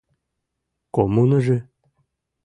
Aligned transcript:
—Коммуныжы? 0.95 1.57